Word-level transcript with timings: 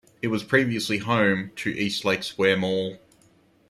It 0.19 0.29
was 0.29 0.43
previously 0.43 0.97
home 0.97 1.51
to 1.57 1.69
East 1.69 2.03
Lake 2.05 2.23
Square 2.23 2.57
Mall. 2.57 2.97